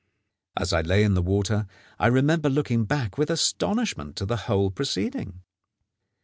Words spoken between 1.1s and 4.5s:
the water, I remember looking back with astonishment to the